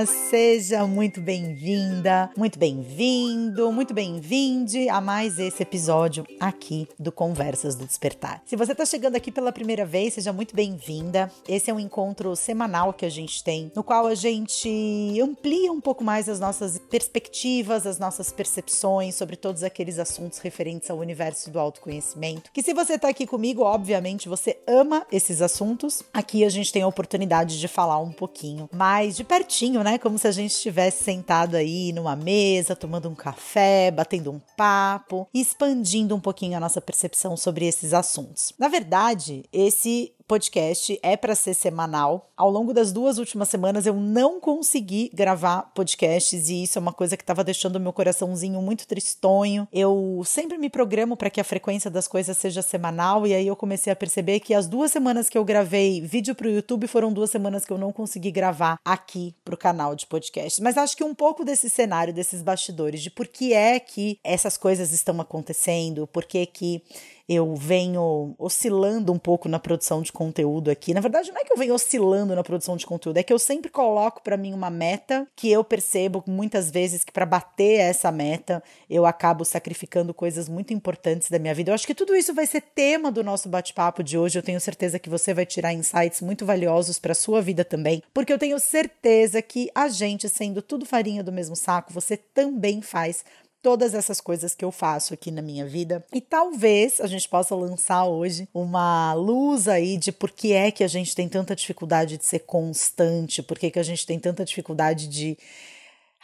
[0.00, 0.19] Yes.
[0.30, 7.84] Seja muito bem-vinda, muito bem-vindo, muito bem-vinde a mais esse episódio aqui do Conversas do
[7.84, 8.40] Despertar.
[8.46, 11.32] Se você está chegando aqui pela primeira vez, seja muito bem-vinda.
[11.48, 15.80] Esse é um encontro semanal que a gente tem, no qual a gente amplia um
[15.80, 21.50] pouco mais as nossas perspectivas, as nossas percepções sobre todos aqueles assuntos referentes ao universo
[21.50, 22.52] do autoconhecimento.
[22.52, 26.04] Que se você está aqui comigo, obviamente você ama esses assuntos.
[26.14, 29.98] Aqui a gente tem a oportunidade de falar um pouquinho mais de pertinho, né?
[29.98, 35.26] Como se a gente estivesse sentado aí numa mesa, tomando um café, batendo um papo,
[35.32, 38.52] expandindo um pouquinho a nossa percepção sobre esses assuntos.
[38.58, 42.30] Na verdade, esse podcast é para ser semanal.
[42.36, 46.92] Ao longo das duas últimas semanas eu não consegui gravar podcasts e isso é uma
[46.92, 49.66] coisa que estava deixando meu coraçãozinho muito tristonho.
[49.72, 53.56] Eu sempre me programo para que a frequência das coisas seja semanal e aí eu
[53.56, 57.12] comecei a perceber que as duas semanas que eu gravei vídeo para o YouTube foram
[57.12, 60.62] duas semanas que eu não consegui gravar aqui para o canal de podcast.
[60.62, 64.56] Mas acho que um pouco desse cenário, desses bastidores, de por que é que essas
[64.56, 66.84] coisas estão acontecendo, por que que
[67.32, 70.92] eu venho oscilando um pouco na produção de conteúdo aqui.
[70.92, 73.38] Na verdade, não é que eu venho oscilando na produção de conteúdo, é que eu
[73.38, 78.10] sempre coloco para mim uma meta que eu percebo muitas vezes que para bater essa
[78.10, 81.70] meta eu acabo sacrificando coisas muito importantes da minha vida.
[81.70, 84.36] Eu acho que tudo isso vai ser tema do nosso bate-papo de hoje.
[84.36, 88.32] Eu tenho certeza que você vai tirar insights muito valiosos para sua vida também, porque
[88.32, 93.24] eu tenho certeza que a gente, sendo tudo farinha do mesmo saco, você também faz
[93.62, 96.04] todas essas coisas que eu faço aqui na minha vida.
[96.12, 100.84] E talvez a gente possa lançar hoje uma luz aí de por que é que
[100.84, 104.44] a gente tem tanta dificuldade de ser constante, por que, que a gente tem tanta
[104.44, 105.36] dificuldade de,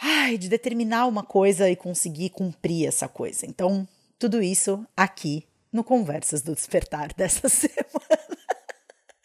[0.01, 3.47] ai, de determinar uma coisa e conseguir cumprir essa coisa.
[3.47, 3.87] Então,
[4.19, 8.26] tudo isso aqui no Conversas do Despertar dessa semana.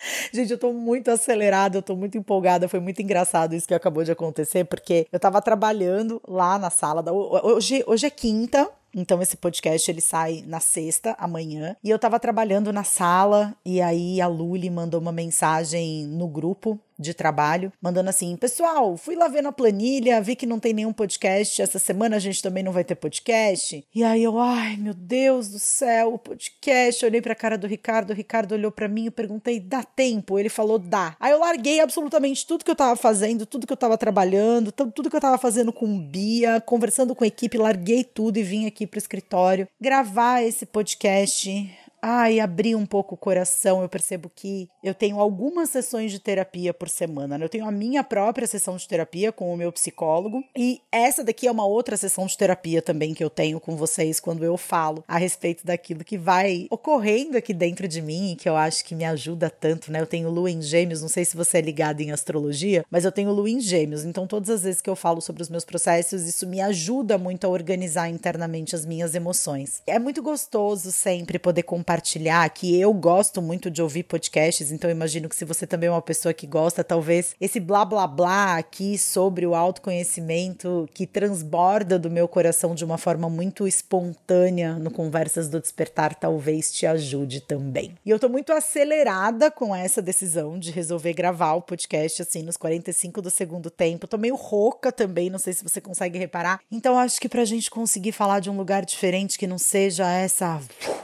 [0.34, 2.68] Gente, eu tô muito acelerada, eu tô muito empolgada.
[2.68, 7.02] Foi muito engraçado isso que acabou de acontecer, porque eu tava trabalhando lá na sala
[7.02, 7.12] da.
[7.12, 11.76] Hoje, hoje é quinta, então esse podcast ele sai na sexta, amanhã.
[11.84, 16.80] E eu tava trabalhando na sala e aí a Luli mandou uma mensagem no grupo
[17.02, 20.94] de trabalho, mandando assim: Pessoal, fui lá ver na planilha, vi que não tem nenhum
[20.94, 21.62] podcast.
[21.62, 23.86] Essa semana a gente também não vai ter podcast.
[23.94, 27.04] E aí eu, ai meu Deus do céu, o podcast.
[27.04, 30.38] Eu olhei pra cara do Ricardo, o Ricardo olhou para mim e perguntei: Dá tempo?
[30.38, 31.16] Ele falou: Dá.
[31.20, 35.10] Aí eu larguei absolutamente tudo que eu tava fazendo, tudo que eu tava trabalhando, tudo
[35.10, 38.86] que eu tava fazendo com Bia, conversando com a equipe, larguei tudo e vim aqui
[38.86, 44.94] pro escritório gravar esse podcast ai, abrir um pouco o coração, eu percebo que eu
[44.94, 47.38] tenho algumas sessões de terapia por semana.
[47.38, 47.46] Né?
[47.46, 51.48] Eu tenho a minha própria sessão de terapia com o meu psicólogo e essa daqui
[51.48, 55.04] é uma outra sessão de terapia também que eu tenho com vocês quando eu falo
[55.08, 58.96] a respeito daquilo que vai ocorrendo aqui dentro de mim e que eu acho que
[58.96, 60.02] me ajuda tanto, né?
[60.02, 63.12] Eu tenho lua em gêmeos, não sei se você é ligado em astrologia, mas eu
[63.12, 66.24] tenho lua em gêmeos, então todas as vezes que eu falo sobre os meus processos,
[66.24, 69.82] isso me ajuda muito a organizar internamente as minhas emoções.
[69.86, 74.90] É muito gostoso sempre poder compartilhar compartilhar que eu gosto muito de ouvir podcasts, então
[74.90, 78.56] imagino que se você também é uma pessoa que gosta, talvez esse blá blá blá
[78.56, 84.90] aqui sobre o autoconhecimento que transborda do meu coração de uma forma muito espontânea no
[84.90, 87.94] Conversas do Despertar talvez te ajude também.
[88.06, 92.56] E eu tô muito acelerada com essa decisão de resolver gravar o podcast assim nos
[92.56, 94.08] 45 do segundo tempo.
[94.08, 96.62] Tô meio rouca também, não sei se você consegue reparar.
[96.72, 100.62] Então acho que pra gente conseguir falar de um lugar diferente que não seja essa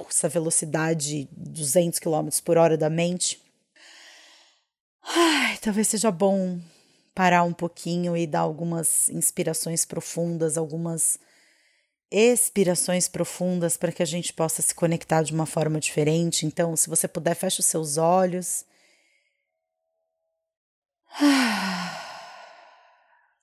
[0.09, 3.41] essa velocidade velocidade 200 km por hora da mente.
[5.03, 6.59] Ai, talvez seja bom
[7.15, 11.17] parar um pouquinho e dar algumas inspirações profundas, algumas
[12.11, 16.45] expirações profundas para que a gente possa se conectar de uma forma diferente.
[16.45, 18.65] Então, se você puder, feche os seus olhos.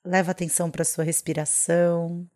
[0.05, 2.29] Leva atenção para a sua respiração.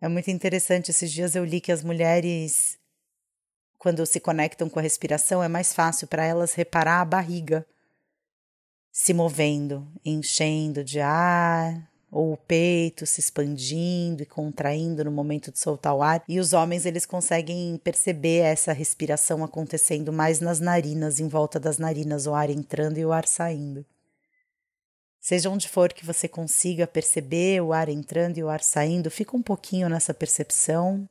[0.00, 0.90] É muito interessante.
[0.90, 2.78] Esses dias eu li que as mulheres,
[3.78, 7.66] quando se conectam com a respiração, é mais fácil para elas reparar a barriga
[8.90, 15.58] se movendo, enchendo de ar, ou o peito se expandindo e contraindo no momento de
[15.58, 16.22] soltar o ar.
[16.26, 21.78] E os homens eles conseguem perceber essa respiração acontecendo mais nas narinas, em volta das
[21.78, 23.84] narinas, o ar entrando e o ar saindo.
[25.28, 29.36] Seja onde for que você consiga perceber o ar entrando e o ar saindo, fica
[29.36, 31.06] um pouquinho nessa percepção.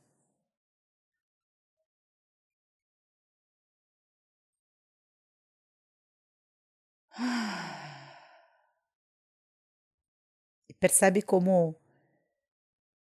[10.68, 11.76] E percebe como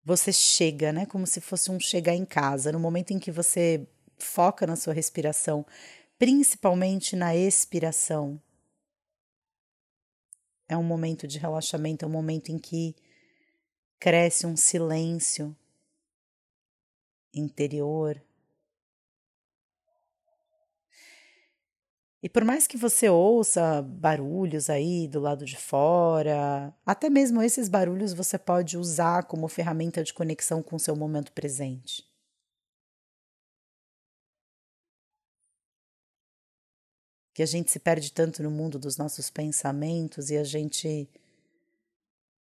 [0.04, 1.06] você chega, né?
[1.06, 2.72] Como se fosse um chegar em casa.
[2.72, 3.88] No momento em que você
[4.18, 5.64] foca na sua respiração,
[6.18, 8.42] principalmente na expiração,
[10.68, 12.96] É um momento de relaxamento, é um momento em que
[14.00, 15.56] cresce um silêncio
[17.34, 18.22] interior.
[22.22, 27.68] E por mais que você ouça barulhos aí do lado de fora, até mesmo esses
[27.68, 32.13] barulhos você pode usar como ferramenta de conexão com o seu momento presente.
[37.34, 41.10] Que a gente se perde tanto no mundo dos nossos pensamentos e a gente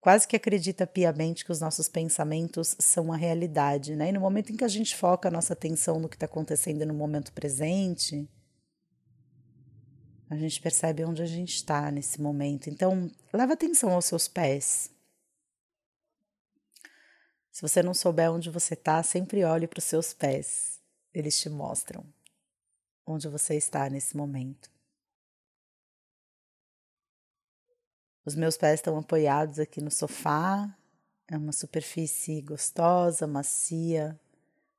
[0.01, 4.09] quase que acredita piamente que os nossos pensamentos são a realidade, né?
[4.09, 6.87] E no momento em que a gente foca a nossa atenção no que está acontecendo
[6.87, 8.27] no momento presente,
[10.31, 12.71] a gente percebe onde a gente está nesse momento.
[12.71, 14.91] Então, leva atenção aos seus pés.
[17.51, 20.81] Se você não souber onde você está, sempre olhe para os seus pés.
[21.13, 22.07] Eles te mostram
[23.07, 24.78] onde você está nesse momento.
[28.29, 30.69] Os meus pés estão apoiados aqui no sofá.
[31.27, 34.21] É uma superfície gostosa, macia,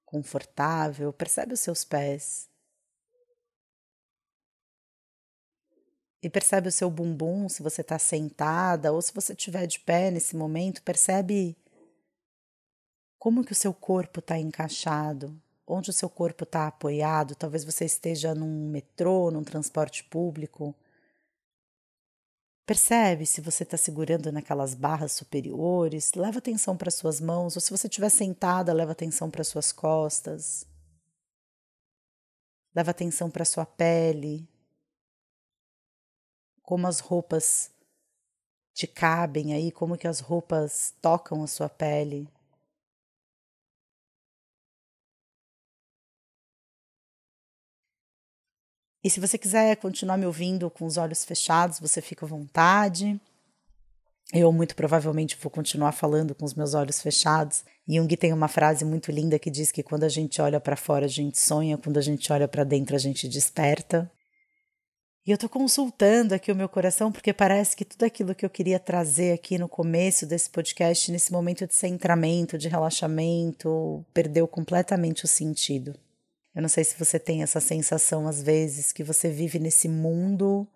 [0.05, 1.11] confortável.
[1.11, 2.47] Percebe os seus pés.
[6.21, 10.11] E percebe o seu bumbum se você está sentada ou se você estiver de pé
[10.11, 10.83] nesse momento.
[10.83, 11.57] Percebe
[13.17, 15.35] como que o seu corpo está encaixado,
[15.65, 17.33] onde o seu corpo está apoiado.
[17.33, 20.75] Talvez você esteja num metrô, num transporte público
[22.69, 27.71] Percebe se você está segurando naquelas barras superiores, leva atenção para suas mãos, ou se
[27.71, 30.67] você estiver sentada, leva atenção para suas costas.
[32.75, 34.47] Leva atenção para sua pele,
[36.61, 37.71] como as roupas
[38.71, 42.29] te cabem aí, como que as roupas tocam a sua pele.
[49.03, 53.19] E se você quiser continuar me ouvindo com os olhos fechados, você fica à vontade.
[54.33, 57.63] Eu muito provavelmente vou continuar falando com os meus olhos fechados.
[57.87, 61.05] Jung tem uma frase muito linda que diz que quando a gente olha para fora,
[61.05, 64.11] a gente sonha, quando a gente olha para dentro, a gente desperta.
[65.25, 68.49] E eu estou consultando aqui o meu coração porque parece que tudo aquilo que eu
[68.49, 75.25] queria trazer aqui no começo desse podcast, nesse momento de centramento, de relaxamento, perdeu completamente
[75.25, 75.95] o sentido.
[76.55, 80.67] Eu não sei se você tem essa sensação às vezes que você vive nesse mundo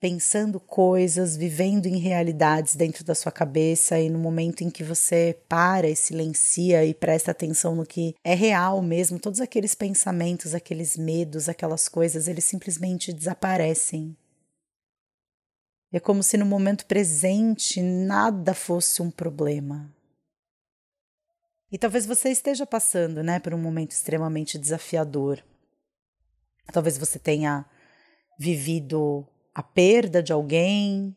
[0.00, 5.38] pensando coisas, vivendo em realidades dentro da sua cabeça e no momento em que você
[5.46, 10.96] para e silencia e presta atenção no que é real mesmo, todos aqueles pensamentos, aqueles
[10.96, 14.16] medos, aquelas coisas, eles simplesmente desaparecem.
[15.92, 19.92] É como se no momento presente nada fosse um problema.
[21.72, 25.42] E talvez você esteja passando, né, por um momento extremamente desafiador.
[26.72, 27.64] Talvez você tenha
[28.38, 31.14] vivido a perda de alguém,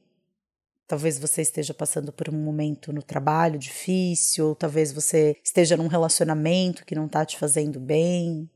[0.88, 5.88] talvez você esteja passando por um momento no trabalho difícil, ou talvez você esteja num
[5.88, 8.50] relacionamento que não está te fazendo bem.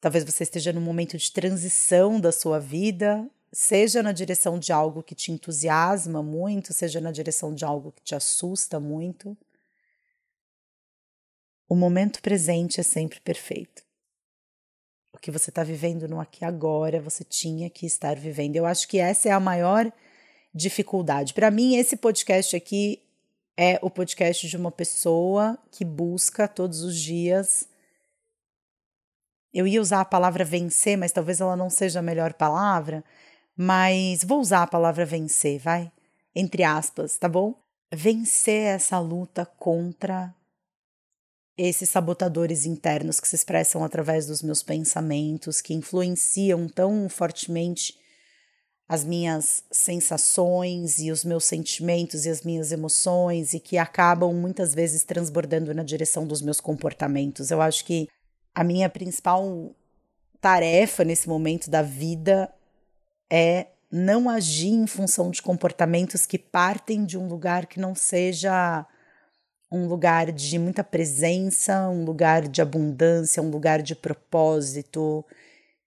[0.00, 5.02] Talvez você esteja num momento de transição da sua vida, seja na direção de algo
[5.02, 9.36] que te entusiasma muito, seja na direção de algo que te assusta muito.
[11.68, 13.82] O momento presente é sempre perfeito.
[15.12, 18.54] O que você está vivendo no aqui agora, você tinha que estar vivendo.
[18.54, 19.90] Eu acho que essa é a maior
[20.54, 21.34] dificuldade.
[21.34, 23.02] Para mim, esse podcast aqui
[23.56, 27.66] é o podcast de uma pessoa que busca todos os dias.
[29.52, 33.02] Eu ia usar a palavra vencer, mas talvez ela não seja a melhor palavra.
[33.56, 35.90] Mas vou usar a palavra vencer, vai?
[36.34, 37.54] Entre aspas, tá bom?
[37.90, 40.35] Vencer essa luta contra
[41.56, 47.94] esses sabotadores internos que se expressam através dos meus pensamentos, que influenciam tão fortemente
[48.88, 54.74] as minhas sensações e os meus sentimentos e as minhas emoções e que acabam muitas
[54.74, 57.50] vezes transbordando na direção dos meus comportamentos.
[57.50, 58.06] Eu acho que
[58.54, 59.74] a minha principal
[60.40, 62.52] tarefa nesse momento da vida
[63.30, 68.86] é não agir em função de comportamentos que partem de um lugar que não seja
[69.70, 75.24] um lugar de muita presença, um lugar de abundância, um lugar de propósito,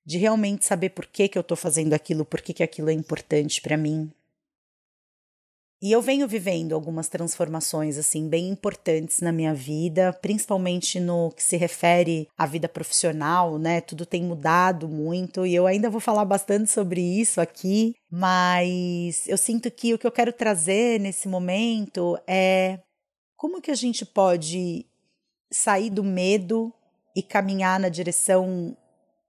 [0.05, 2.93] de realmente saber por que, que eu estou fazendo aquilo, por que, que aquilo é
[2.93, 4.11] importante para mim.
[5.81, 11.41] E eu venho vivendo algumas transformações assim bem importantes na minha vida, principalmente no que
[11.41, 13.79] se refere à vida profissional, né?
[13.79, 19.37] Tudo tem mudado muito e eu ainda vou falar bastante sobre isso aqui, mas eu
[19.37, 22.79] sinto que o que eu quero trazer nesse momento é
[23.39, 24.85] como que a gente pode
[25.49, 26.73] sair do medo
[27.15, 28.75] e caminhar na direção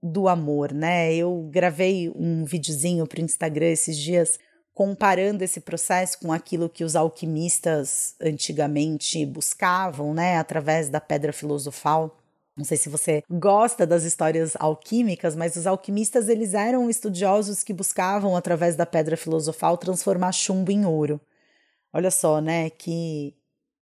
[0.02, 1.14] do amor, né?
[1.14, 4.36] Eu gravei um videozinho para o Instagram esses dias
[4.74, 12.18] comparando esse processo com aquilo que os alquimistas antigamente buscavam, né, através da pedra filosofal.
[12.56, 17.72] Não sei se você gosta das histórias alquímicas, mas os alquimistas eles eram estudiosos que
[17.72, 21.20] buscavam através da pedra filosofal transformar chumbo em ouro.
[21.92, 23.36] Olha só, né, que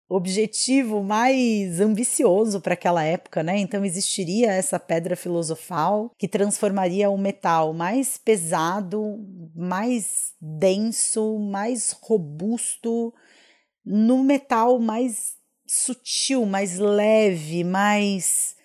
[0.08, 3.58] objetivo mais ambicioso para aquela época, né?
[3.58, 9.18] Então existiria essa pedra filosofal que transformaria o metal mais pesado,
[9.54, 13.12] mais denso, mais robusto
[13.84, 15.36] no metal mais
[15.66, 18.56] sutil, mais leve, mais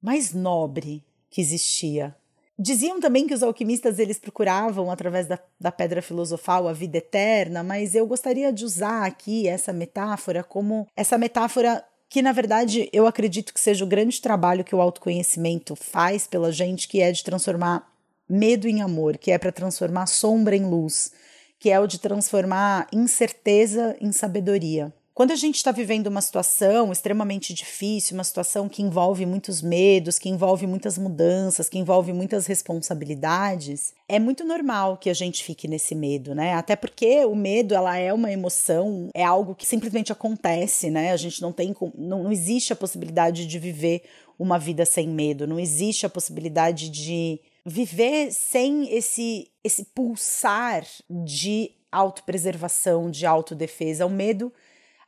[0.00, 2.16] mais nobre que existia.
[2.62, 7.60] Diziam também que os alquimistas eles procuravam através da, da pedra filosofal a vida eterna,
[7.60, 13.04] mas eu gostaria de usar aqui essa metáfora como essa metáfora que na verdade eu
[13.04, 17.24] acredito que seja o grande trabalho que o autoconhecimento faz pela gente, que é de
[17.24, 17.92] transformar
[18.28, 21.10] medo em amor, que é para transformar sombra em luz,
[21.58, 24.94] que é o de transformar incerteza em sabedoria.
[25.14, 30.18] Quando a gente está vivendo uma situação extremamente difícil, uma situação que envolve muitos medos,
[30.18, 35.68] que envolve muitas mudanças, que envolve muitas responsabilidades, é muito normal que a gente fique
[35.68, 36.54] nesse medo, né?
[36.54, 41.12] Até porque o medo, ela é uma emoção, é algo que simplesmente acontece, né?
[41.12, 44.04] A gente não tem, não, não existe a possibilidade de viver
[44.38, 51.70] uma vida sem medo, não existe a possibilidade de viver sem esse esse pulsar de
[51.92, 54.06] autopreservação, de autodefesa.
[54.06, 54.50] O medo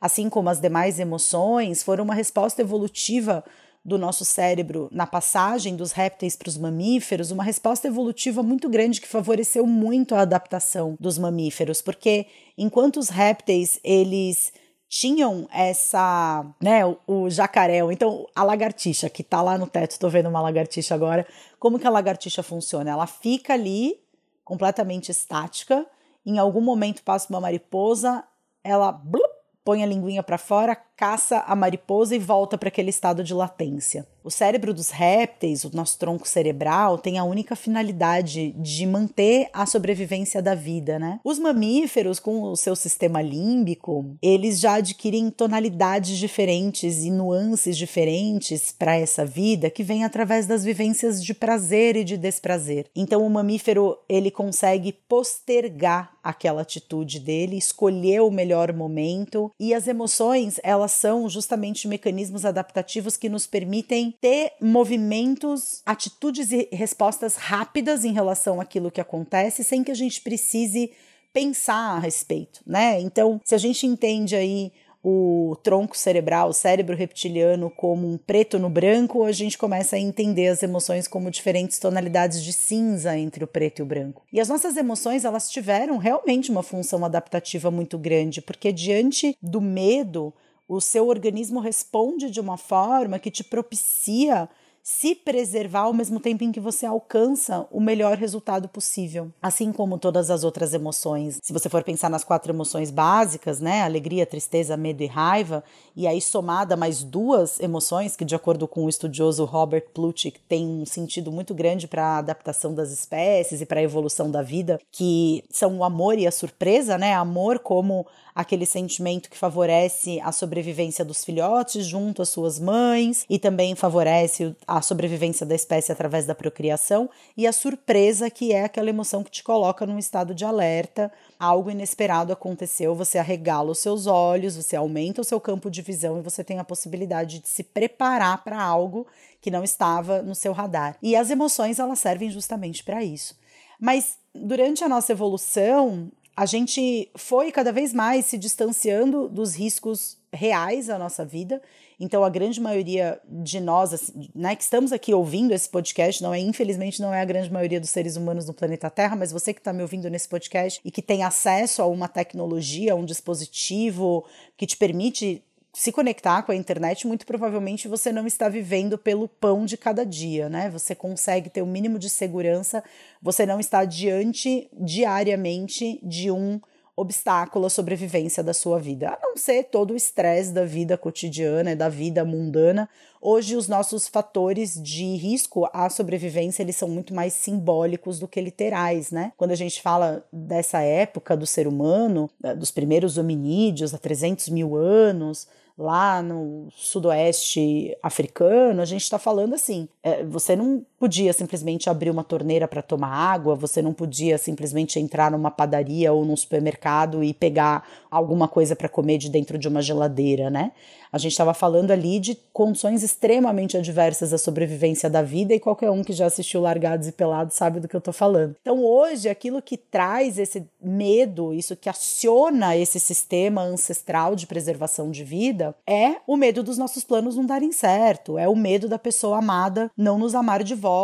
[0.05, 3.43] assim como as demais emoções, foram uma resposta evolutiva
[3.83, 9.01] do nosso cérebro na passagem dos répteis para os mamíferos, uma resposta evolutiva muito grande
[9.01, 14.53] que favoreceu muito a adaptação dos mamíferos, porque enquanto os répteis eles
[14.87, 20.09] tinham essa, né, o, o jacaré, então a lagartixa que está lá no teto, estou
[20.09, 21.27] vendo uma lagartixa agora,
[21.59, 22.91] como que a lagartixa funciona?
[22.91, 23.99] Ela fica ali
[24.43, 25.83] completamente estática,
[26.23, 28.23] em algum momento passa uma mariposa,
[28.63, 29.34] ela blup,
[29.65, 34.07] põe a linguinha para fora, caça a mariposa e volta para aquele estado de latência.
[34.23, 39.67] O cérebro dos répteis, o nosso tronco cerebral, tem a única finalidade de manter a
[39.67, 41.19] sobrevivência da vida, né?
[41.23, 48.71] Os mamíferos, com o seu sistema límbico, eles já adquirem tonalidades diferentes e nuances diferentes
[48.71, 52.87] para essa vida que vem através das vivências de prazer e de desprazer.
[52.95, 59.87] Então, o mamífero ele consegue postergar aquela atitude dele, escolher o melhor momento e as
[59.87, 67.35] emoções elas elas são justamente mecanismos adaptativos que nos permitem ter movimentos, atitudes e respostas
[67.35, 70.91] rápidas em relação àquilo que acontece, sem que a gente precise
[71.33, 73.01] pensar a respeito, né?
[73.01, 74.71] Então, se a gente entende aí
[75.03, 79.99] o tronco cerebral, o cérebro reptiliano como um preto no branco, a gente começa a
[79.99, 84.23] entender as emoções como diferentes tonalidades de cinza entre o preto e o branco.
[84.31, 89.61] E as nossas emoções, elas tiveram realmente uma função adaptativa muito grande, porque diante do
[89.61, 90.33] medo,
[90.67, 94.49] o seu organismo responde de uma forma que te propicia
[94.87, 99.31] se preservar ao mesmo tempo em que você alcança o melhor resultado possível.
[99.41, 101.39] Assim como todas as outras emoções.
[101.41, 103.81] Se você for pensar nas quatro emoções básicas, né?
[103.81, 105.63] Alegria, tristeza, medo e raiva,
[105.95, 110.67] e aí somada mais duas emoções que, de acordo com o estudioso Robert Plutchik, tem
[110.67, 114.79] um sentido muito grande para a adaptação das espécies e para a evolução da vida,
[114.91, 117.15] que são o amor e a surpresa, né?
[117.15, 123.39] Amor como aquele sentimento que favorece a sobrevivência dos filhotes junto às suas mães e
[123.39, 128.89] também favorece a sobrevivência da espécie através da procriação, e a surpresa, que é aquela
[128.89, 134.05] emoção que te coloca num estado de alerta, algo inesperado aconteceu, você arregala os seus
[134.05, 137.63] olhos, você aumenta o seu campo de visão e você tem a possibilidade de se
[137.63, 139.07] preparar para algo
[139.39, 140.97] que não estava no seu radar.
[141.01, 143.37] E as emoções, elas servem justamente para isso.
[143.79, 150.17] Mas durante a nossa evolução, a gente foi cada vez mais se distanciando dos riscos
[150.33, 151.61] reais à nossa vida.
[151.97, 156.33] Então, a grande maioria de nós, assim, né, que estamos aqui ouvindo esse podcast, não
[156.33, 159.53] é, infelizmente, não é a grande maioria dos seres humanos no planeta Terra, mas você
[159.53, 163.05] que está me ouvindo nesse podcast e que tem acesso a uma tecnologia, a um
[163.05, 164.25] dispositivo
[164.57, 165.41] que te permite
[165.75, 170.05] se conectar com a internet, muito provavelmente você não está vivendo pelo pão de cada
[170.05, 170.69] dia, né?
[170.69, 172.81] Você consegue ter o um mínimo de segurança,
[173.21, 176.61] você não está diante diariamente de um
[176.95, 181.75] obstáculo à sobrevivência da sua vida, a não ser todo o estresse da vida cotidiana,
[181.75, 182.87] da vida mundana.
[183.21, 188.39] Hoje os nossos fatores de risco à sobrevivência, eles são muito mais simbólicos do que
[188.39, 189.33] literais, né?
[189.35, 194.77] Quando a gente fala dessa época do ser humano, dos primeiros hominídeos há 300 mil
[194.77, 201.87] anos, lá no sudoeste africano, a gente está falando assim: é, você não podia simplesmente
[201.87, 206.35] abrir uma torneira para tomar água, você não podia simplesmente entrar numa padaria ou num
[206.35, 210.71] supermercado e pegar alguma coisa para comer de dentro de uma geladeira, né?
[211.11, 215.89] A gente estava falando ali de condições extremamente adversas à sobrevivência da vida e qualquer
[215.89, 218.55] um que já assistiu Largados e Pelados sabe do que eu estou falando.
[218.61, 225.09] Então, hoje, aquilo que traz esse medo, isso que aciona esse sistema ancestral de preservação
[225.09, 228.99] de vida, é o medo dos nossos planos não darem certo, é o medo da
[228.99, 230.94] pessoa amada não nos amar de volta,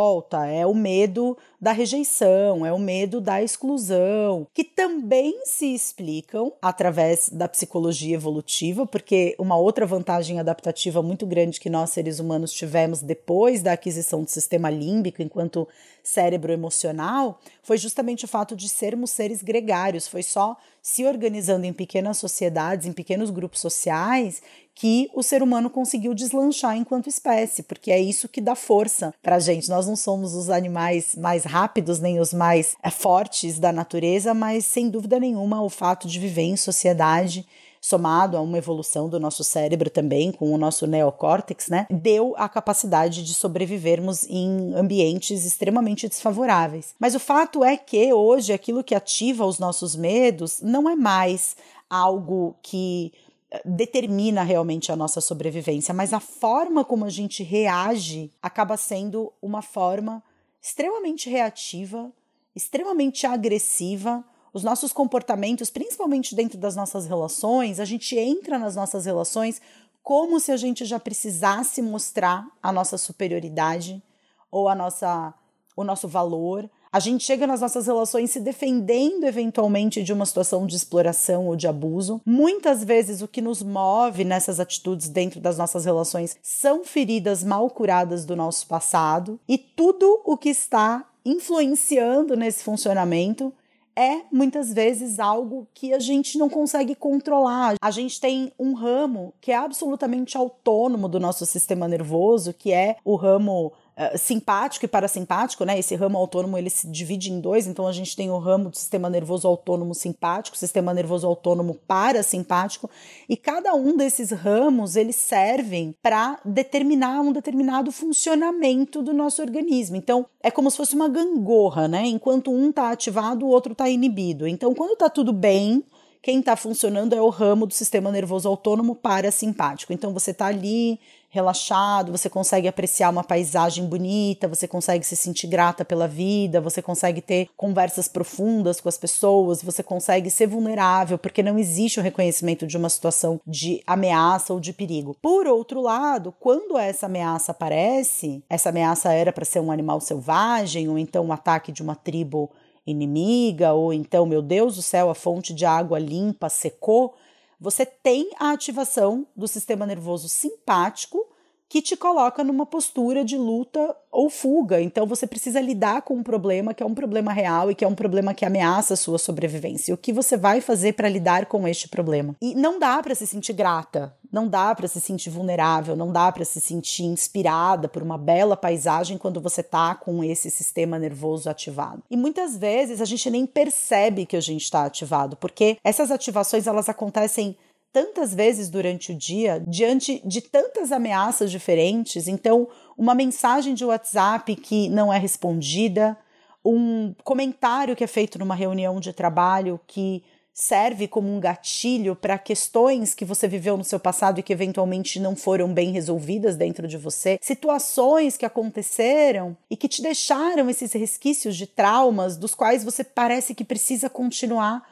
[0.48, 7.30] é o medo da rejeição, é o medo da exclusão, que também se explicam através
[7.30, 13.04] da psicologia evolutiva, porque uma outra vantagem adaptativa muito grande que nós seres humanos tivemos
[13.04, 15.68] depois da aquisição do sistema límbico enquanto
[16.04, 21.74] cérebro emocional foi justamente o fato de sermos seres gregários, foi só se organizando em
[21.74, 24.42] pequenas sociedades, em pequenos grupos sociais,
[24.74, 29.38] que o ser humano conseguiu deslanchar enquanto espécie, porque é isso que dá força para
[29.38, 29.70] gente.
[29.70, 34.66] Nós não somos os animais mais rápidos nem os mais é, fortes da natureza, mas
[34.66, 37.46] sem dúvida nenhuma o fato de viver em sociedade
[37.82, 42.48] somado a uma evolução do nosso cérebro também, com o nosso neocórtex, né, deu a
[42.48, 46.94] capacidade de sobrevivermos em ambientes extremamente desfavoráveis.
[47.00, 51.56] Mas o fato é que hoje aquilo que ativa os nossos medos não é mais
[51.90, 53.12] algo que
[53.50, 59.34] eh, determina realmente a nossa sobrevivência, mas a forma como a gente reage acaba sendo
[59.42, 60.24] uma forma
[60.62, 62.12] extremamente reativa,
[62.56, 69.06] extremamente agressiva os nossos comportamentos, principalmente dentro das nossas relações, a gente entra nas nossas
[69.06, 69.62] relações
[70.04, 74.02] como se a gente já precisasse mostrar a nossa superioridade
[74.50, 75.34] ou a nossa
[75.76, 76.70] o nosso valor.
[76.94, 81.56] A gente chega nas nossas relações se defendendo eventualmente de uma situação de exploração ou
[81.56, 82.20] de abuso.
[82.26, 87.70] Muitas vezes o que nos move nessas atitudes dentro das nossas relações são feridas mal
[87.70, 93.54] curadas do nosso passado e tudo o que está influenciando nesse funcionamento
[93.96, 97.76] é muitas vezes algo que a gente não consegue controlar.
[97.82, 102.98] A gente tem um ramo que é absolutamente autônomo do nosso sistema nervoso, que é
[103.04, 105.78] o ramo eh, simpático e parasimpático, né?
[105.78, 108.78] Esse ramo autônomo ele se divide em dois, então a gente tem o ramo do
[108.78, 112.90] sistema nervoso autônomo simpático, sistema nervoso autônomo parasimpático,
[113.28, 119.98] e cada um desses ramos eles servem para determinar um determinado funcionamento do nosso organismo.
[119.98, 122.06] Então é como se fosse uma gangorra, né?
[122.06, 124.48] Enquanto um está ativado, o outro está inibido.
[124.48, 125.84] Então quando está tudo bem,
[126.22, 129.92] quem está funcionando é o ramo do sistema nervoso autônomo parasimpático.
[129.92, 131.00] Então você está ali
[131.32, 136.82] relaxado, você consegue apreciar uma paisagem bonita, você consegue se sentir grata pela vida, você
[136.82, 142.04] consegue ter conversas profundas com as pessoas, você consegue ser vulnerável, porque não existe o
[142.04, 145.16] reconhecimento de uma situação de ameaça ou de perigo.
[145.22, 150.90] Por outro lado, quando essa ameaça aparece, essa ameaça era para ser um animal selvagem
[150.90, 152.52] ou então um ataque de uma tribo
[152.86, 157.14] inimiga, ou então, meu Deus do céu, a fonte de água limpa secou,
[157.62, 161.28] você tem a ativação do sistema nervoso simpático
[161.70, 164.82] que te coloca numa postura de luta ou fuga.
[164.82, 167.88] Então você precisa lidar com um problema que é um problema real e que é
[167.88, 169.94] um problema que ameaça a sua sobrevivência.
[169.94, 172.36] O que você vai fazer para lidar com este problema?
[172.42, 176.32] E não dá para se sentir grata, não dá para se sentir vulnerável, não dá
[176.32, 181.50] para se sentir inspirada por uma bela paisagem quando você tá com esse sistema nervoso
[181.50, 182.02] ativado.
[182.10, 186.68] E muitas vezes a gente nem percebe que a gente está ativado, porque essas ativações
[186.68, 187.58] elas acontecem
[187.92, 192.28] tantas vezes durante o dia, diante de tantas ameaças diferentes.
[192.28, 192.68] Então,
[192.98, 196.18] uma mensagem de WhatsApp que não é respondida,
[196.64, 202.38] um comentário que é feito numa reunião de trabalho que serve como um gatilho para
[202.38, 206.88] questões que você viveu no seu passado e que eventualmente não foram bem resolvidas dentro
[206.88, 212.84] de você, situações que aconteceram e que te deixaram esses resquícios de traumas dos quais
[212.84, 214.84] você parece que precisa continuar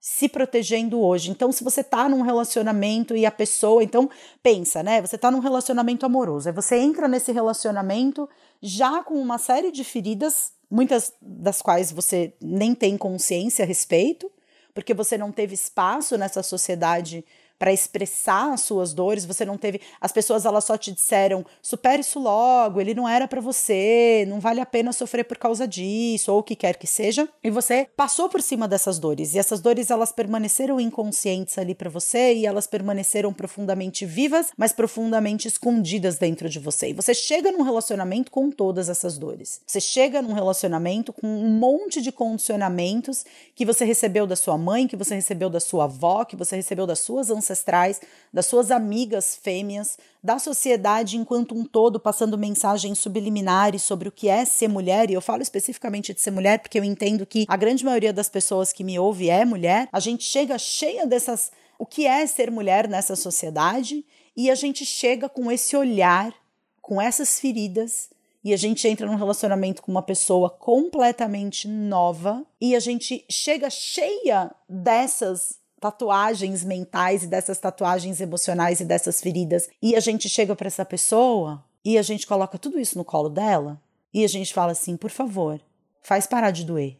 [0.00, 1.30] se protegendo hoje.
[1.30, 4.08] Então, se você tá num relacionamento e a pessoa, então
[4.42, 5.00] pensa, né?
[5.00, 8.28] Você tá num relacionamento amoroso, aí você entra nesse relacionamento
[8.62, 14.30] já com uma série de feridas, muitas das quais você nem tem consciência a respeito,
[14.74, 17.24] porque você não teve espaço nessa sociedade
[17.58, 22.00] para expressar as suas dores, você não teve, as pessoas elas só te disseram, supere
[22.00, 26.32] isso logo, ele não era para você, não vale a pena sofrer por causa disso
[26.32, 29.60] ou o que quer que seja, e você passou por cima dessas dores e essas
[29.60, 36.18] dores elas permaneceram inconscientes ali para você e elas permaneceram profundamente vivas, mas profundamente escondidas
[36.18, 36.90] dentro de você.
[36.90, 39.60] E você chega num relacionamento com todas essas dores.
[39.66, 44.86] Você chega num relacionamento com um monte de condicionamentos que você recebeu da sua mãe,
[44.86, 48.00] que você recebeu da sua avó, que você recebeu das suas ancestrais,
[48.32, 54.28] das suas amigas fêmeas, da sociedade enquanto um todo, passando mensagens subliminares sobre o que
[54.28, 57.56] é ser mulher, e eu falo especificamente de ser mulher porque eu entendo que a
[57.56, 59.88] grande maioria das pessoas que me ouve é mulher.
[59.92, 64.04] A gente chega cheia dessas o que é ser mulher nessa sociedade
[64.36, 66.34] e a gente chega com esse olhar,
[66.82, 68.10] com essas feridas
[68.42, 73.68] e a gente entra num relacionamento com uma pessoa completamente nova e a gente chega
[73.68, 80.54] cheia dessas tatuagens mentais e dessas tatuagens emocionais e dessas feridas e a gente chega
[80.54, 83.80] para essa pessoa e a gente coloca tudo isso no colo dela
[84.12, 85.60] e a gente fala assim: "Por favor,
[86.02, 86.96] faz parar de doer.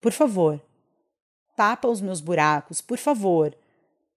[0.00, 0.60] Por favor,
[1.56, 3.56] tapa os meus buracos, por favor,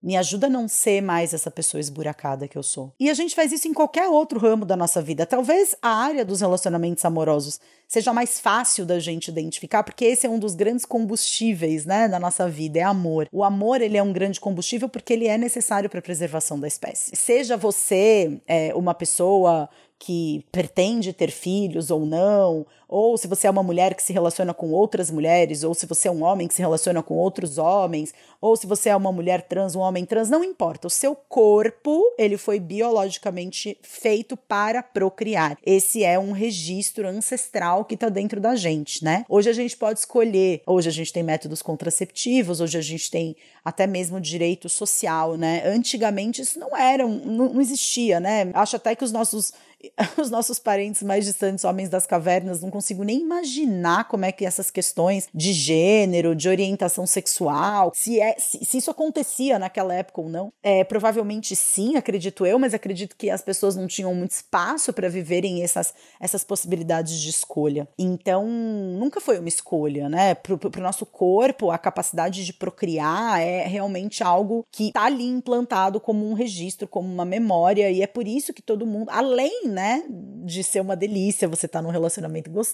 [0.05, 2.93] me ajuda a não ser mais essa pessoa esburacada que eu sou.
[2.99, 5.25] E a gente faz isso em qualquer outro ramo da nossa vida.
[5.25, 10.29] Talvez a área dos relacionamentos amorosos seja mais fácil da gente identificar, porque esse é
[10.29, 13.27] um dos grandes combustíveis, né, da nossa vida, é amor.
[13.31, 16.67] O amor, ele é um grande combustível porque ele é necessário para a preservação da
[16.67, 17.15] espécie.
[17.15, 23.49] Seja você é, uma pessoa que pretende ter filhos ou não, ou se você é
[23.49, 26.53] uma mulher que se relaciona com outras mulheres, ou se você é um homem que
[26.53, 30.29] se relaciona com outros homens, ou se você é uma mulher trans, um homem trans,
[30.29, 30.87] não importa.
[30.87, 35.57] O seu corpo, ele foi biologicamente feito para procriar.
[35.65, 39.25] Esse é um registro ancestral que está dentro da gente, né?
[39.27, 43.35] Hoje a gente pode escolher, hoje a gente tem métodos contraceptivos, hoje a gente tem
[43.63, 45.63] até mesmo direito social, né?
[45.65, 48.51] Antigamente isso não era, não, não existia, né?
[48.53, 49.53] Acho até que os nossos
[50.17, 54.45] os nossos parentes mais distantes, homens das cavernas, não consigo nem imaginar como é que
[54.45, 60.21] essas questões de gênero, de orientação sexual, se, é, se, se isso acontecia naquela época
[60.21, 60.53] ou não.
[60.61, 65.09] É, provavelmente sim, acredito eu, mas acredito que as pessoas não tinham muito espaço para
[65.09, 67.87] viverem essas, essas possibilidades de escolha.
[67.97, 70.35] Então, nunca foi uma escolha, né?
[70.35, 75.99] Pro, pro nosso corpo, a capacidade de procriar é realmente algo que tá ali implantado
[75.99, 80.03] como um registro, como uma memória, e é por isso que todo mundo, além né,
[80.45, 82.64] de ser uma delícia você estar tá num relacionamento gostoso,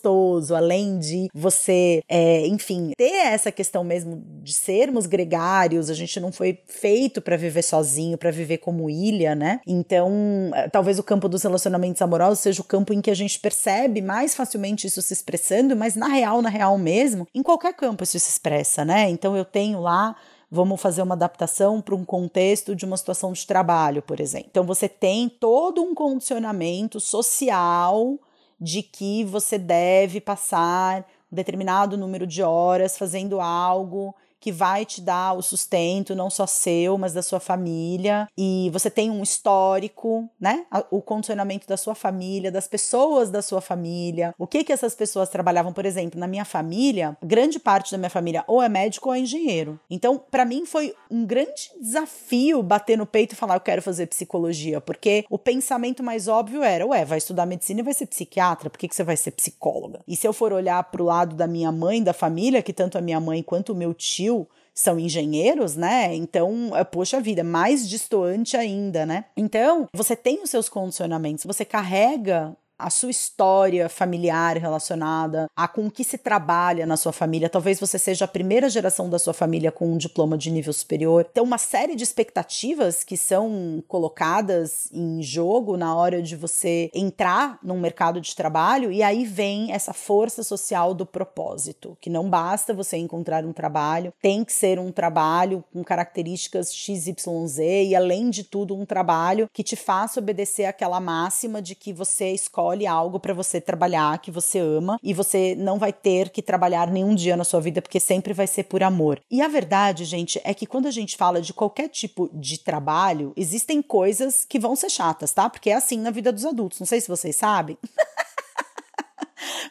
[0.55, 6.31] além de você, é, enfim, ter essa questão mesmo de sermos gregários, a gente não
[6.31, 9.59] foi feito para viver sozinho, para viver como ilha, né?
[9.65, 10.11] Então,
[10.53, 14.01] é, talvez o campo dos relacionamentos amorosos seja o campo em que a gente percebe
[14.01, 18.19] mais facilmente isso se expressando, mas na real, na real mesmo, em qualquer campo isso
[18.19, 19.09] se expressa, né?
[19.09, 20.15] Então eu tenho lá
[20.51, 24.49] vamos fazer uma adaptação para um contexto de uma situação de trabalho, por exemplo.
[24.51, 28.19] Então você tem todo um condicionamento social
[28.61, 34.99] de que você deve passar um determinado número de horas fazendo algo que vai te
[34.99, 38.27] dar o sustento, não só seu, mas da sua família.
[38.35, 40.65] E você tem um histórico, né?
[40.89, 44.33] O condicionamento da sua família, das pessoas da sua família.
[44.39, 48.09] O que que essas pessoas trabalhavam, por exemplo, na minha família, grande parte da minha
[48.09, 49.79] família ou é médico ou é engenheiro.
[49.87, 54.07] Então, para mim foi um grande desafio bater no peito e falar eu quero fazer
[54.07, 58.71] psicologia, porque o pensamento mais óbvio era, ué, vai estudar medicina e vai ser psiquiatra,
[58.71, 59.99] por que, que você vai ser psicóloga?
[60.07, 63.01] E se eu for olhar pro lado da minha mãe, da família, que tanto a
[63.01, 64.30] minha mãe quanto o meu tio
[64.73, 66.15] são engenheiros, né?
[66.15, 69.25] Então, é, poxa vida, mais distoante ainda, né?
[69.35, 75.89] Então, você tem os seus condicionamentos, você carrega a sua história familiar relacionada a com
[75.89, 77.49] que se trabalha na sua família.
[77.49, 81.27] Talvez você seja a primeira geração da sua família com um diploma de nível superior.
[81.31, 87.59] Então, uma série de expectativas que são colocadas em jogo na hora de você entrar
[87.63, 92.73] num mercado de trabalho, e aí vem essa força social do propósito, que não basta
[92.73, 98.43] você encontrar um trabalho, tem que ser um trabalho com características XYZ e, além de
[98.43, 103.19] tudo, um trabalho que te faça obedecer aquela máxima de que você escolhe escolhe algo
[103.19, 107.35] para você trabalhar que você ama e você não vai ter que trabalhar nenhum dia
[107.35, 109.19] na sua vida porque sempre vai ser por amor.
[109.29, 113.33] E a verdade, gente, é que quando a gente fala de qualquer tipo de trabalho,
[113.35, 115.49] existem coisas que vão ser chatas, tá?
[115.49, 116.79] Porque é assim na vida dos adultos.
[116.79, 117.77] Não sei se vocês sabem.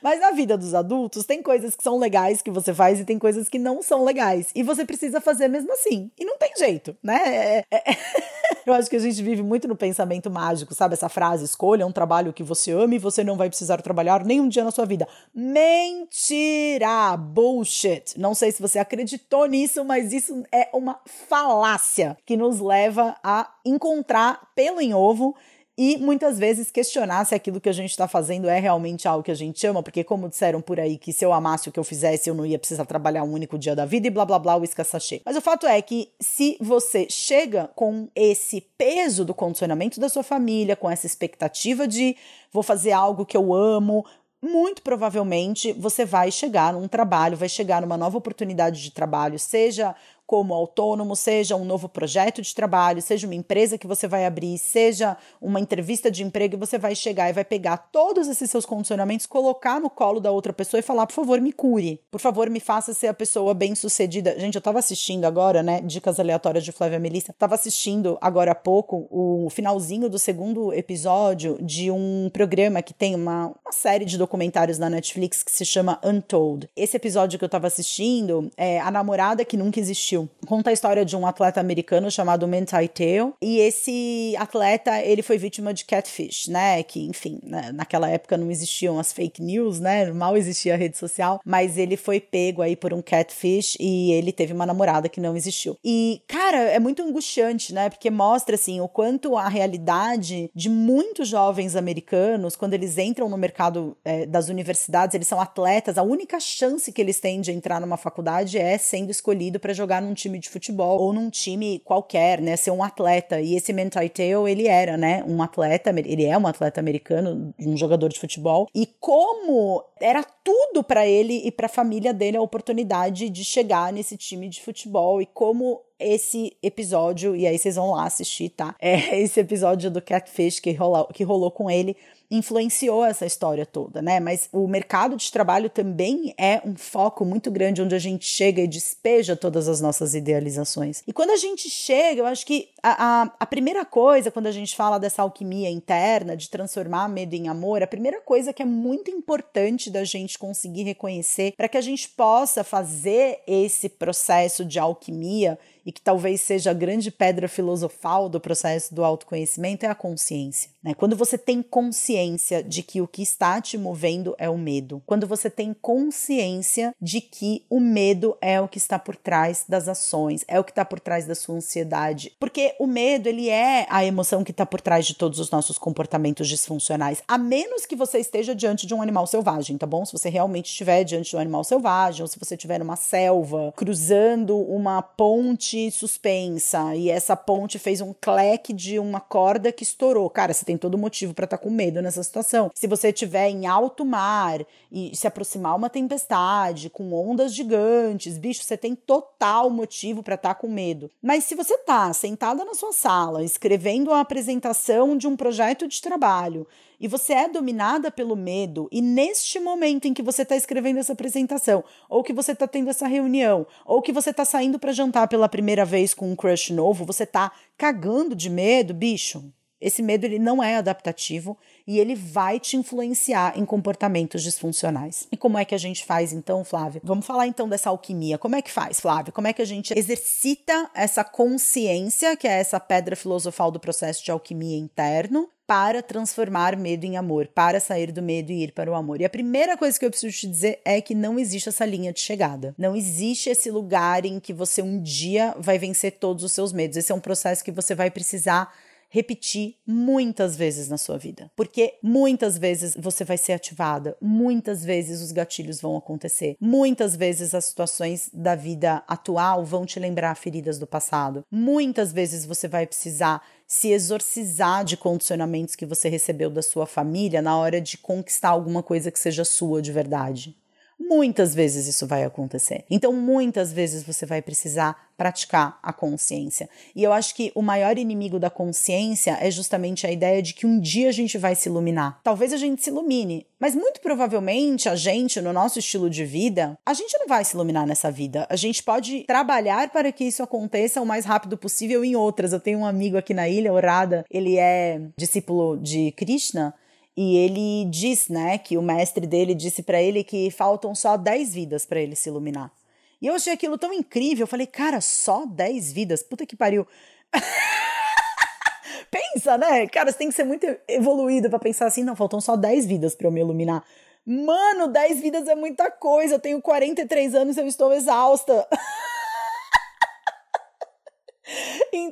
[0.03, 3.19] Mas na vida dos adultos, tem coisas que são legais que você faz e tem
[3.19, 4.51] coisas que não são legais.
[4.55, 6.11] E você precisa fazer mesmo assim.
[6.19, 7.21] E não tem jeito, né?
[7.25, 7.91] É, é...
[7.91, 7.97] é
[8.67, 10.95] eu acho que a gente vive muito no pensamento mágico, sabe?
[10.95, 14.49] Essa frase: escolha um trabalho que você ama e você não vai precisar trabalhar nenhum
[14.49, 15.07] dia na sua vida.
[15.35, 17.17] Mentira!
[17.17, 18.19] Bullshit!
[18.19, 23.51] Não sei se você acreditou nisso, mas isso é uma falácia que nos leva a
[23.65, 25.35] encontrar pelo em ovo
[25.83, 29.31] e muitas vezes questionar se aquilo que a gente está fazendo é realmente algo que
[29.31, 31.85] a gente ama, porque como disseram por aí que se eu amasse o que eu
[31.85, 34.57] fizesse eu não ia precisar trabalhar um único dia da vida e blá blá blá,
[34.59, 35.23] o sachê.
[35.25, 40.23] Mas o fato é que se você chega com esse peso do condicionamento da sua
[40.23, 42.15] família, com essa expectativa de
[42.53, 44.05] vou fazer algo que eu amo,
[44.43, 49.95] muito provavelmente você vai chegar num trabalho, vai chegar numa nova oportunidade de trabalho, seja
[50.31, 54.59] como autônomo, seja um novo projeto de trabalho, seja uma empresa que você vai abrir,
[54.59, 59.27] seja uma entrevista de emprego, você vai chegar e vai pegar todos esses seus condicionamentos,
[59.27, 62.01] colocar no colo da outra pessoa e falar: por favor, me cure.
[62.13, 64.39] Por favor, me faça ser a pessoa bem sucedida.
[64.39, 65.81] Gente, eu tava assistindo agora, né?
[65.81, 67.35] Dicas aleatórias de Flávia Melissa.
[67.37, 73.17] Tava assistindo agora há pouco o finalzinho do segundo episódio de um programa que tem
[73.17, 76.71] uma, uma série de documentários na Netflix que se chama Untold.
[76.77, 80.20] Esse episódio que eu tava assistindo é a namorada que nunca existiu.
[80.47, 83.35] Conta a história de um atleta americano chamado Mentai Teo.
[83.43, 86.83] E esse atleta, ele foi vítima de catfish, né?
[86.83, 87.71] Que, enfim, né?
[87.73, 90.11] naquela época não existiam as fake news, né?
[90.13, 91.41] Mal existia a rede social.
[91.45, 95.37] Mas ele foi pego aí por um catfish e ele teve uma namorada que não
[95.37, 95.77] existiu.
[95.85, 97.89] E, cara, é muito angustiante, né?
[97.89, 103.37] Porque mostra, assim, o quanto a realidade de muitos jovens americanos, quando eles entram no
[103.37, 107.81] mercado é, das universidades, eles são atletas, a única chance que eles têm de entrar
[107.81, 112.41] numa faculdade é sendo escolhido para jogar num time de futebol ou num time qualquer,
[112.41, 112.57] né?
[112.57, 113.41] Ser um atleta.
[113.41, 115.25] E esse Mentai Teo, ele era, né?
[115.27, 118.69] Um atleta, ele é um atleta americano, um jogador de futebol.
[118.75, 123.93] E como era tudo para ele e para a família dele a oportunidade de chegar
[123.93, 128.75] nesse time de futebol e como esse episódio, e aí vocês vão lá assistir, tá?
[128.81, 131.97] É esse episódio do Catfish que rolou, que rolou com ele
[132.31, 134.21] influenciou essa história toda, né?
[134.21, 138.63] Mas o mercado de trabalho também é um foco muito grande onde a gente chega
[138.63, 141.03] e despeja todas as nossas idealizações.
[141.07, 144.77] E quando a gente chega, eu acho que a, a, primeira coisa, quando a gente
[144.77, 149.11] fala dessa alquimia interna, de transformar medo em amor, a primeira coisa que é muito
[149.11, 155.59] importante da gente conseguir reconhecer para que a gente possa fazer esse processo de alquimia
[155.85, 160.71] e que talvez seja a grande pedra filosofal do processo do autoconhecimento é a consciência.
[160.83, 160.95] Né?
[160.95, 165.27] Quando você tem consciência de que o que está te movendo é o medo, quando
[165.27, 170.45] você tem consciência de que o medo é o que está por trás das ações,
[170.49, 174.05] é o que está por trás da sua ansiedade, porque o medo ele é a
[174.05, 178.19] emoção que está por trás de todos os nossos comportamentos disfuncionais, a menos que você
[178.19, 180.05] esteja diante de um animal selvagem, tá bom?
[180.05, 183.73] Se você realmente estiver diante de um animal selvagem, ou se você estiver numa selva,
[183.77, 190.29] cruzando uma ponte suspensa e essa ponte fez um cleque de uma corda que estourou,
[190.31, 192.71] cara, você tem todo motivo para estar tá com medo nessa situação.
[192.75, 198.63] Se você estiver em alto mar e se aproximar uma tempestade com ondas gigantes, bicho,
[198.63, 201.11] você tem total motivo para estar tá com medo.
[201.23, 202.13] Mas se você tá
[202.61, 206.67] sentada na sua sala, escrevendo a apresentação de um projeto de trabalho,
[206.99, 211.13] e você é dominada pelo medo, e neste momento em que você está escrevendo essa
[211.13, 215.29] apresentação, ou que você está tendo essa reunião, ou que você está saindo para jantar
[215.29, 219.43] pela primeira vez com um crush novo, você está cagando de medo, bicho.
[219.81, 221.57] Esse medo ele não é adaptativo
[221.91, 225.27] e ele vai te influenciar em comportamentos disfuncionais.
[225.33, 227.01] E como é que a gente faz então, Flávia?
[227.03, 228.39] Vamos falar então dessa alquimia.
[228.39, 229.33] Como é que faz, Flávia?
[229.33, 234.25] Como é que a gente exercita essa consciência, que é essa pedra filosofal do processo
[234.25, 238.89] de alquimia interno, para transformar medo em amor, para sair do medo e ir para
[238.89, 239.21] o amor.
[239.21, 242.13] E a primeira coisa que eu preciso te dizer é que não existe essa linha
[242.13, 242.73] de chegada.
[242.79, 246.97] Não existe esse lugar em que você um dia vai vencer todos os seus medos.
[246.97, 248.73] Esse é um processo que você vai precisar
[249.11, 251.51] repetir muitas vezes na sua vida.
[251.57, 257.55] Porque muitas vezes você vai ser ativada, muitas vezes os gatilhos vão acontecer, muitas vezes
[257.55, 262.87] as situações da vida atual vão te lembrar feridas do passado, muitas vezes você vai
[262.87, 268.51] precisar se exorcizar de condicionamentos que você recebeu da sua família na hora de conquistar
[268.51, 270.57] alguma coisa que seja sua de verdade.
[271.01, 272.85] Muitas vezes isso vai acontecer.
[272.91, 276.69] Então, muitas vezes você vai precisar praticar a consciência.
[276.95, 280.67] E eu acho que o maior inimigo da consciência é justamente a ideia de que
[280.67, 282.21] um dia a gente vai se iluminar.
[282.23, 286.79] Talvez a gente se ilumine, mas muito provavelmente a gente, no nosso estilo de vida,
[286.85, 288.47] a gente não vai se iluminar nessa vida.
[288.49, 292.53] A gente pode trabalhar para que isso aconteça o mais rápido possível em outras.
[292.53, 296.75] Eu tenho um amigo aqui na ilha, Orada, ele é discípulo de Krishna.
[297.23, 301.53] E ele diz, né, que o mestre dele disse para ele que faltam só 10
[301.53, 302.73] vidas para ele se iluminar.
[303.21, 304.45] E eu achei aquilo tão incrível.
[304.45, 306.23] Eu falei, cara, só 10 vidas?
[306.23, 306.87] Puta que pariu.
[309.11, 309.87] Pensa, né?
[309.89, 313.15] Cara, você tem que ser muito evoluído para pensar assim, não, faltam só 10 vidas
[313.15, 313.85] para eu me iluminar.
[314.25, 316.37] Mano, 10 vidas é muita coisa.
[316.37, 318.67] Eu tenho 43 anos e eu estou exausta.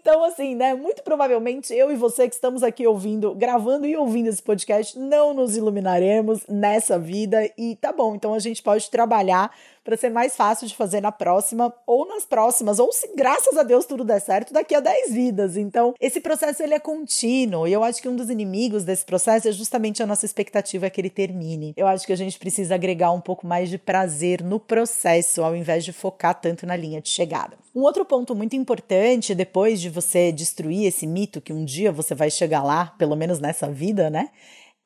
[0.09, 0.73] Então, assim, né?
[0.73, 5.35] Muito provavelmente eu e você que estamos aqui ouvindo, gravando e ouvindo esse podcast, não
[5.35, 7.53] nos iluminaremos nessa vida.
[7.59, 9.55] E tá bom, então a gente pode trabalhar
[9.89, 13.63] para ser mais fácil de fazer na próxima ou nas próximas, ou se graças a
[13.63, 15.57] Deus tudo der certo, daqui a 10 vidas.
[15.57, 19.49] Então, esse processo ele é contínuo e eu acho que um dos inimigos desse processo
[19.49, 21.73] é justamente a nossa expectativa que ele termine.
[21.75, 25.57] Eu acho que a gente precisa agregar um pouco mais de prazer no processo ao
[25.57, 27.57] invés de focar tanto na linha de chegada.
[27.75, 32.15] Um outro ponto muito importante depois de você destruir esse mito que um dia você
[32.15, 34.29] vai chegar lá, pelo menos nessa vida, né?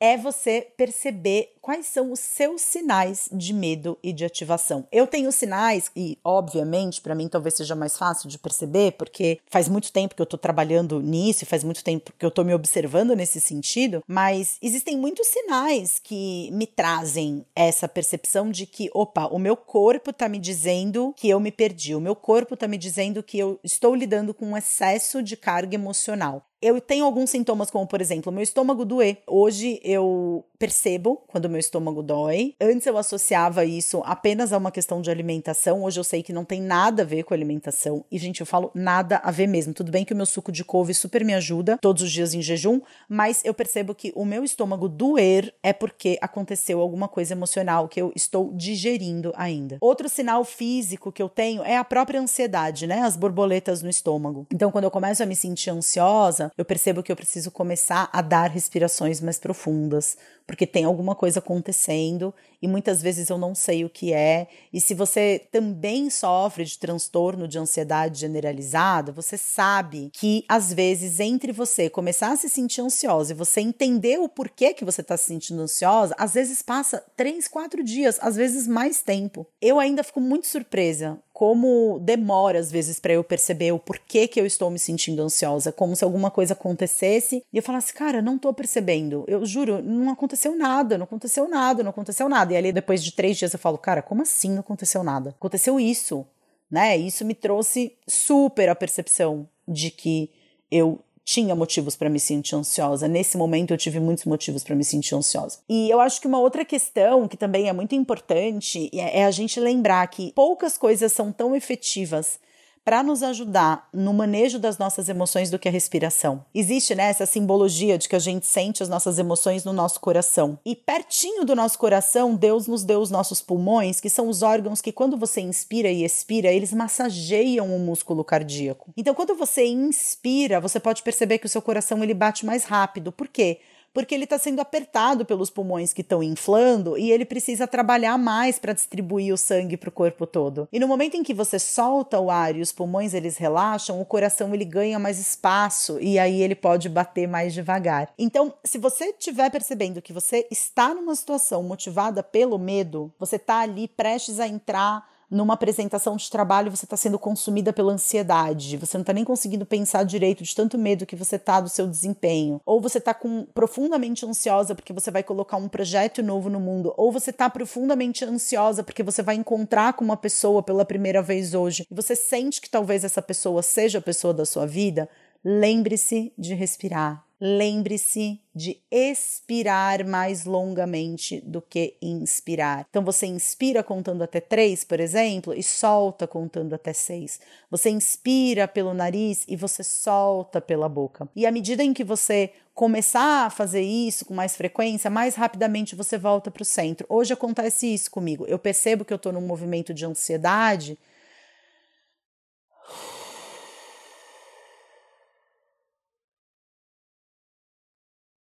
[0.03, 4.85] É você perceber quais são os seus sinais de medo e de ativação.
[4.91, 9.69] Eu tenho sinais, e obviamente para mim talvez seja mais fácil de perceber, porque faz
[9.69, 13.15] muito tempo que eu tô trabalhando nisso, faz muito tempo que eu tô me observando
[13.15, 19.39] nesse sentido, mas existem muitos sinais que me trazem essa percepção de que, opa, o
[19.39, 23.23] meu corpo tá me dizendo que eu me perdi, o meu corpo tá me dizendo
[23.23, 27.85] que eu estou lidando com um excesso de carga emocional eu tenho alguns sintomas, como
[27.85, 29.17] por exemplo, meu estômago doer.
[29.27, 32.55] Hoje eu percebo quando meu estômago dói.
[32.59, 35.83] Antes eu associava isso apenas a uma questão de alimentação.
[35.83, 38.05] Hoje eu sei que não tem nada a ver com alimentação.
[38.09, 39.73] E, gente, eu falo nada a ver mesmo.
[39.73, 42.41] Tudo bem que o meu suco de couve super me ajuda todos os dias em
[42.41, 47.89] jejum, mas eu percebo que o meu estômago doer é porque aconteceu alguma coisa emocional
[47.89, 49.77] que eu estou digerindo ainda.
[49.81, 53.01] Outro sinal físico que eu tenho é a própria ansiedade, né?
[53.01, 54.47] As borboletas no estômago.
[54.49, 58.21] Então, quando eu começo a me sentir ansiosa, eu percebo que eu preciso começar a
[58.21, 63.83] dar respirações mais profundas, porque tem alguma coisa acontecendo e muitas vezes eu não sei
[63.83, 64.47] o que é.
[64.71, 71.19] E se você também sofre de transtorno de ansiedade generalizada, você sabe que às vezes
[71.19, 75.17] entre você começar a se sentir ansiosa e você entender o porquê que você está
[75.17, 79.45] se sentindo ansiosa, às vezes passa três, quatro dias, às vezes mais tempo.
[79.61, 84.39] Eu ainda fico muito surpresa como demora às vezes para eu perceber o porquê que
[84.39, 88.37] eu estou me sentindo ansiosa, como se alguma coisa acontecesse e eu falasse, cara, não
[88.37, 89.25] tô percebendo.
[89.27, 92.53] Eu juro, não aconteceu nada, não aconteceu nada, não aconteceu nada.
[92.53, 95.31] E ali depois de três dias eu falo, cara, como assim não aconteceu nada?
[95.31, 96.25] Aconteceu isso,
[96.69, 96.97] né?
[96.97, 100.29] Isso me trouxe super a percepção de que
[100.69, 103.07] eu tinha motivos para me sentir ansiosa.
[103.07, 105.59] Nesse momento eu tive muitos motivos para me sentir ansiosa.
[105.69, 109.31] E eu acho que uma outra questão que também é muito importante é, é a
[109.31, 112.39] gente lembrar que poucas coisas são tão efetivas
[112.83, 116.45] para nos ajudar no manejo das nossas emoções do que a respiração.
[116.53, 120.59] Existe né, essa simbologia de que a gente sente as nossas emoções no nosso coração.
[120.65, 124.81] E pertinho do nosso coração, Deus nos deu os nossos pulmões, que são os órgãos
[124.81, 128.91] que, quando você inspira e expira, eles massageiam o músculo cardíaco.
[128.97, 133.11] Então, quando você inspira, você pode perceber que o seu coração ele bate mais rápido.
[133.11, 133.59] Por quê?
[133.93, 138.57] Porque ele está sendo apertado pelos pulmões que estão inflando e ele precisa trabalhar mais
[138.57, 140.67] para distribuir o sangue para o corpo todo.
[140.71, 144.05] E no momento em que você solta o ar e os pulmões eles relaxam, o
[144.05, 148.11] coração ele ganha mais espaço e aí ele pode bater mais devagar.
[148.17, 153.59] Então, se você estiver percebendo que você está numa situação motivada pelo medo, você está
[153.59, 158.97] ali prestes a entrar numa apresentação de trabalho você está sendo consumida pela ansiedade, você
[158.97, 162.61] não está nem conseguindo pensar direito de tanto medo que você está do seu desempenho,
[162.65, 163.15] ou você está
[163.53, 168.23] profundamente ansiosa porque você vai colocar um projeto novo no mundo, ou você está profundamente
[168.23, 171.85] ansiosa porque você vai encontrar com uma pessoa pela primeira vez hoje.
[171.89, 175.09] E você sente que talvez essa pessoa seja a pessoa da sua vida,
[175.43, 182.87] lembre-se de respirar lembre-se de expirar mais longamente do que inspirar.
[182.89, 187.41] Então você inspira contando até três, por exemplo, e solta contando até seis.
[187.69, 191.27] Você inspira pelo nariz e você solta pela boca.
[191.35, 195.97] E à medida em que você começar a fazer isso com mais frequência, mais rapidamente
[195.97, 197.05] você volta para o centro.
[197.09, 198.45] Hoje acontece isso comigo.
[198.47, 200.97] Eu percebo que eu estou num movimento de ansiedade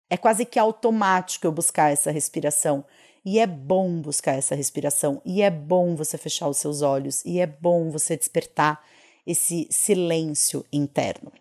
[0.09, 2.85] É quase que automático eu buscar essa respiração.
[3.23, 5.21] E é bom buscar essa respiração.
[5.25, 7.23] E é bom você fechar os seus olhos.
[7.25, 8.83] E é bom você despertar
[9.25, 11.31] esse silêncio interno.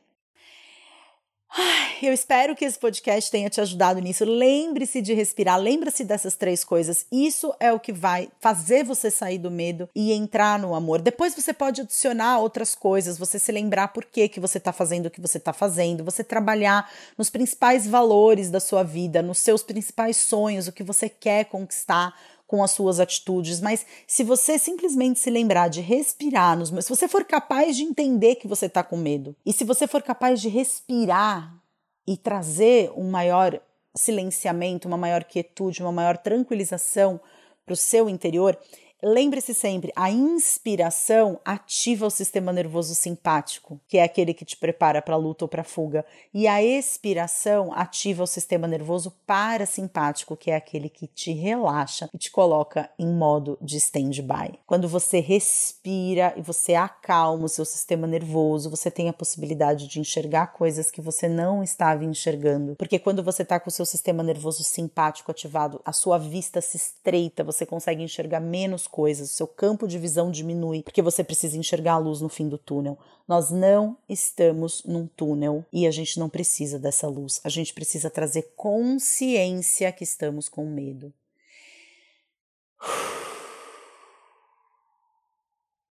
[2.06, 4.26] Eu espero que esse podcast tenha te ajudado nisso.
[4.26, 7.06] Lembre-se de respirar, lembre-se dessas três coisas.
[7.10, 11.00] Isso é o que vai fazer você sair do medo e entrar no amor.
[11.00, 15.06] Depois você pode adicionar outras coisas, você se lembrar por que, que você está fazendo
[15.06, 19.62] o que você está fazendo, você trabalhar nos principais valores da sua vida, nos seus
[19.62, 22.14] principais sonhos, o que você quer conquistar
[22.46, 27.08] com as suas atitudes, mas se você simplesmente se lembrar de respirar, nos, se você
[27.08, 30.48] for capaz de entender que você está com medo, e se você for capaz de
[30.48, 31.63] respirar
[32.06, 33.60] e trazer um maior
[33.96, 37.20] silenciamento, uma maior quietude, uma maior tranquilização
[37.64, 38.58] para o seu interior,
[39.06, 45.02] Lembre-se sempre, a inspiração ativa o sistema nervoso simpático, que é aquele que te prepara
[45.02, 50.34] para a luta ou para a fuga, e a expiração ativa o sistema nervoso parasimpático,
[50.34, 54.58] que é aquele que te relaxa e te coloca em modo de stand-by.
[54.66, 60.00] Quando você respira e você acalma o seu sistema nervoso, você tem a possibilidade de
[60.00, 64.22] enxergar coisas que você não estava enxergando, porque quando você está com o seu sistema
[64.22, 69.48] nervoso simpático ativado, a sua vista se estreita, você consegue enxergar menos coisas, o seu
[69.48, 72.96] campo de visão diminui, porque você precisa enxergar a luz no fim do túnel.
[73.26, 77.40] Nós não estamos num túnel e a gente não precisa dessa luz.
[77.42, 81.12] A gente precisa trazer consciência que estamos com medo.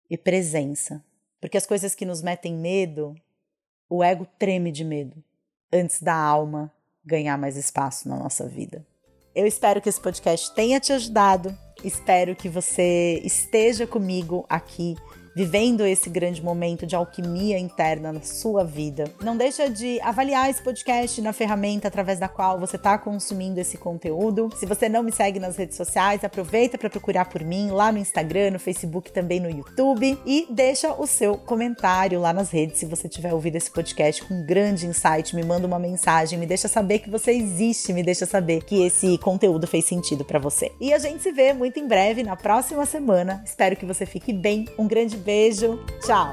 [0.09, 1.03] E presença.
[1.41, 3.13] Porque as coisas que nos metem medo,
[3.89, 5.21] o ego treme de medo
[5.73, 6.71] antes da alma
[7.03, 8.87] ganhar mais espaço na nossa vida.
[9.35, 11.57] Eu espero que esse podcast tenha te ajudado.
[11.83, 14.95] Espero que você esteja comigo aqui
[15.35, 19.05] vivendo esse grande momento de alquimia interna na sua vida.
[19.21, 23.77] Não deixa de avaliar esse podcast na ferramenta através da qual você está consumindo esse
[23.77, 24.49] conteúdo.
[24.55, 27.97] Se você não me segue nas redes sociais, aproveita para procurar por mim lá no
[27.97, 32.85] Instagram, no Facebook, também no YouTube e deixa o seu comentário lá nas redes se
[32.85, 36.67] você tiver ouvido esse podcast com um grande insight, me manda uma mensagem, me deixa
[36.67, 40.71] saber que você existe, me deixa saber que esse conteúdo fez sentido para você.
[40.79, 43.41] E a gente se vê muito em breve na próxima semana.
[43.45, 44.65] Espero que você fique bem.
[44.77, 45.79] Um grande beijo.
[46.01, 46.31] Tchau.